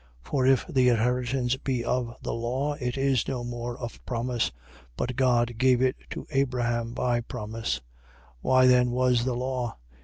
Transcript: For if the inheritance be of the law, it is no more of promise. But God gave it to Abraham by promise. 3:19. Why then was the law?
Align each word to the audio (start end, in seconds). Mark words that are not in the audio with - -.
For 0.23 0.47
if 0.47 0.65
the 0.65 0.89
inheritance 0.89 1.57
be 1.57 1.85
of 1.85 2.15
the 2.23 2.33
law, 2.33 2.73
it 2.73 2.97
is 2.97 3.27
no 3.27 3.43
more 3.43 3.77
of 3.77 4.03
promise. 4.03 4.51
But 4.97 5.15
God 5.15 5.59
gave 5.59 5.79
it 5.79 5.95
to 6.09 6.25
Abraham 6.31 6.93
by 6.93 7.21
promise. 7.21 7.81
3:19. 8.37 8.37
Why 8.41 8.65
then 8.65 8.89
was 8.89 9.25
the 9.25 9.35
law? 9.35 9.75